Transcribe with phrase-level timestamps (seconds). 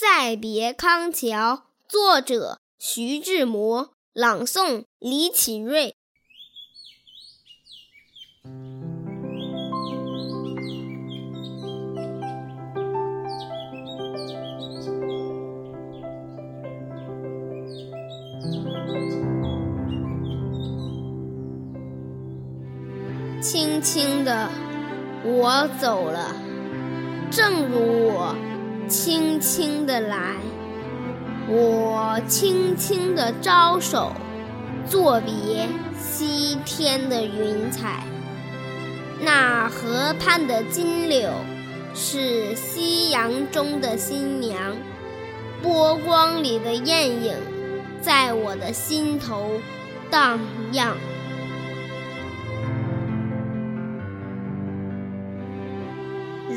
[0.00, 5.94] 再别康桥，作者徐志摩，朗诵李启瑞。
[23.42, 24.48] 轻轻的，
[25.24, 26.34] 我走了，
[27.30, 28.34] 正如我
[28.90, 30.34] 轻轻的来。
[31.48, 34.12] 我轻轻的招手，
[34.88, 38.02] 作别西天的云彩。
[39.20, 41.30] 那河畔的金柳，
[41.94, 44.76] 是夕阳中的新娘。
[45.62, 47.36] 波光里的艳影，
[48.02, 49.52] 在我的心头
[50.10, 50.40] 荡
[50.72, 50.96] 漾。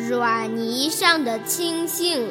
[0.07, 2.27] 软泥上的青荇，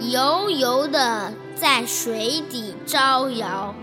[0.00, 3.74] 油油的在水底招摇。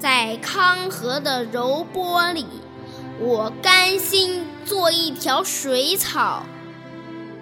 [0.00, 2.44] 在康河的柔波里，
[3.20, 6.44] 我甘心做一条水草。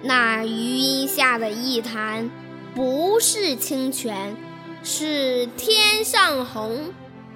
[0.03, 2.31] 那余荫下的一潭，
[2.75, 4.37] 不是清泉，
[4.83, 6.93] 是天上虹，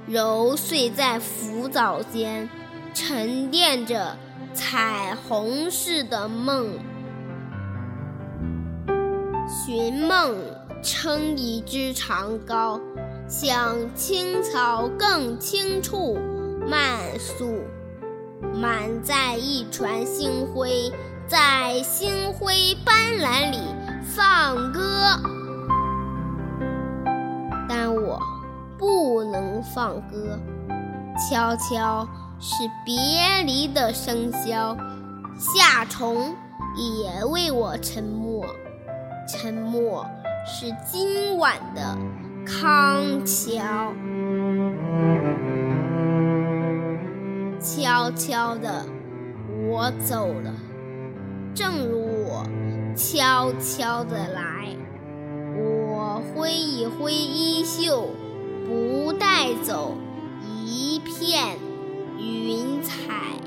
[0.07, 2.51] 揉碎在浮藻间，
[2.93, 4.17] 沉淀着
[4.53, 6.79] 彩虹似的梦。
[9.73, 10.37] 寻梦
[10.83, 12.81] 撑一支长篙，
[13.29, 16.19] 向青草更青处
[16.69, 17.61] 漫溯，
[18.53, 20.91] 满载一船星辉，
[21.29, 23.59] 在星辉斑斓里
[24.03, 25.17] 放歌。
[27.69, 28.21] 但我
[28.77, 30.37] 不能放歌，
[31.17, 32.05] 悄悄
[32.41, 32.97] 是别
[33.45, 34.77] 离的笙箫，
[35.39, 36.35] 夏虫
[36.75, 38.45] 也为我沉默。
[39.33, 40.05] 沉默
[40.45, 41.97] 是今晚的
[42.45, 43.93] 康桥，
[47.61, 48.85] 悄悄的
[49.69, 50.53] 我走了，
[51.55, 52.45] 正如我
[52.97, 54.67] 悄悄的来。
[55.57, 58.09] 我挥一挥衣袖，
[58.67, 59.97] 不带走
[60.67, 61.57] 一片
[62.19, 63.40] 云彩。